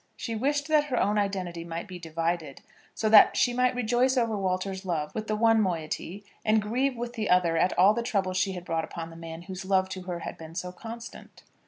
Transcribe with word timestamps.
She 0.15 0.33
wished 0.35 0.67
that 0.67 0.85
her 0.85 0.99
own 0.99 1.19
identity 1.19 1.63
might 1.63 1.87
be 1.87 1.99
divided, 1.99 2.61
so 2.95 3.07
that 3.09 3.37
she 3.37 3.53
might 3.53 3.75
rejoice 3.75 4.17
over 4.17 4.35
Walter's 4.35 4.83
love 4.83 5.13
with 5.13 5.27
the 5.27 5.35
one 5.35 5.61
moiety, 5.61 6.25
and 6.43 6.59
grieve 6.59 6.95
with 6.97 7.13
the 7.13 7.29
other 7.29 7.55
at 7.55 7.77
all 7.77 7.93
the 7.93 8.01
trouble 8.01 8.33
she 8.33 8.53
had 8.53 8.65
brought 8.65 8.83
upon 8.83 9.11
the 9.11 9.15
man 9.15 9.43
whose 9.43 9.63
love 9.63 9.89
to 9.89 10.01
her 10.09 10.21
had 10.21 10.39
been 10.39 10.55
so 10.55 10.71
constant. 10.71 11.43